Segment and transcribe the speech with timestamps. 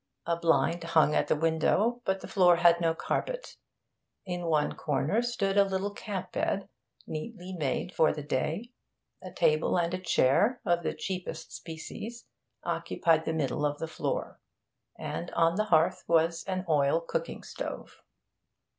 [0.25, 3.57] A blind hung at the window, but the floor had no carpet.
[4.25, 6.67] In one corner stood a little camp bed,
[7.05, 8.71] neatly made for the day;
[9.21, 12.25] a table and a chair, of the cheapest species,
[12.63, 14.39] occupied the middle of the floor,
[14.97, 18.01] and on the hearth was an oil cooking stove.